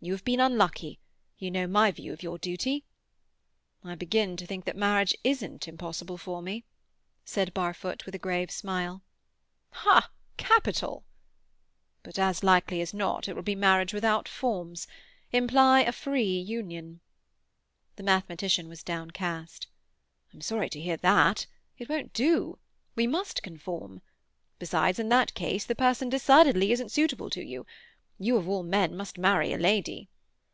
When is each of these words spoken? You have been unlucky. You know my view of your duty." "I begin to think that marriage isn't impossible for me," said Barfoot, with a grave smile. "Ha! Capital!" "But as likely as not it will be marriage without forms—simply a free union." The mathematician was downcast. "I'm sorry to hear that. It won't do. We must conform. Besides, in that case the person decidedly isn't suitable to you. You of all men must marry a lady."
You 0.00 0.12
have 0.12 0.22
been 0.22 0.38
unlucky. 0.38 1.00
You 1.38 1.50
know 1.50 1.66
my 1.66 1.90
view 1.90 2.12
of 2.12 2.22
your 2.22 2.36
duty." 2.36 2.84
"I 3.82 3.94
begin 3.94 4.36
to 4.36 4.46
think 4.46 4.66
that 4.66 4.76
marriage 4.76 5.16
isn't 5.24 5.66
impossible 5.66 6.18
for 6.18 6.42
me," 6.42 6.64
said 7.24 7.54
Barfoot, 7.54 8.04
with 8.04 8.14
a 8.14 8.18
grave 8.18 8.50
smile. 8.50 9.02
"Ha! 9.70 10.10
Capital!" 10.36 11.04
"But 12.02 12.18
as 12.18 12.42
likely 12.44 12.82
as 12.82 12.92
not 12.92 13.28
it 13.28 13.32
will 13.34 13.40
be 13.42 13.54
marriage 13.54 13.94
without 13.94 14.28
forms—simply 14.28 15.84
a 15.86 15.90
free 15.90 16.38
union." 16.38 17.00
The 17.96 18.02
mathematician 18.02 18.68
was 18.68 18.82
downcast. 18.82 19.68
"I'm 20.34 20.42
sorry 20.42 20.68
to 20.68 20.80
hear 20.82 20.98
that. 20.98 21.46
It 21.78 21.88
won't 21.88 22.12
do. 22.12 22.58
We 22.94 23.06
must 23.06 23.42
conform. 23.42 24.02
Besides, 24.58 24.98
in 24.98 25.08
that 25.08 25.32
case 25.32 25.64
the 25.64 25.74
person 25.74 26.10
decidedly 26.10 26.72
isn't 26.72 26.92
suitable 26.92 27.30
to 27.30 27.42
you. 27.42 27.64
You 28.16 28.36
of 28.36 28.48
all 28.48 28.62
men 28.62 28.96
must 28.96 29.18
marry 29.18 29.52
a 29.52 29.58
lady." 29.58 30.08